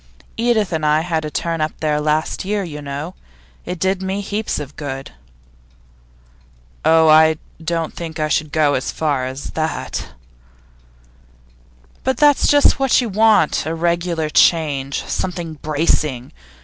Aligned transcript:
Edith 0.35 0.73
and 0.73 0.83
I 0.83 1.01
had 1.01 1.25
a 1.25 1.29
turn 1.29 1.61
up 1.61 1.73
there 1.79 2.01
last 2.01 2.43
year, 2.43 2.63
you 2.63 2.81
know; 2.81 3.13
it 3.65 3.77
did 3.77 4.01
me 4.01 4.21
heaps 4.21 4.57
of 4.59 4.75
good.' 4.75 5.11
'Oh, 6.83 7.07
I 7.07 7.37
don't 7.63 7.93
think 7.93 8.19
I 8.19 8.27
should 8.27 8.51
go 8.51 8.73
so 8.79 8.93
far 8.95 9.27
as 9.27 9.51
that.' 9.51 10.07
'But 12.03 12.17
that's 12.17 12.47
just 12.47 12.79
what 12.79 12.99
you 12.99 13.09
want 13.09 13.67
a 13.67 13.75
regular 13.75 14.31
change, 14.31 15.03
something 15.05 15.59
bracing. 15.61 16.31